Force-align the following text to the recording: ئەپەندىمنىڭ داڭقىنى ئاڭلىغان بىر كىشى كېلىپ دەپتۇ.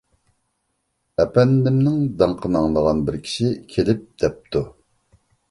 ئەپەندىمنىڭ 1.23 1.99
داڭقىنى 2.23 2.57
ئاڭلىغان 2.63 3.05
بىر 3.11 3.19
كىشى 3.29 3.53
كېلىپ 3.75 4.03
دەپتۇ. 4.25 4.65